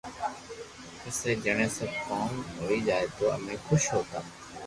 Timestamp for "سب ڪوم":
1.75-2.31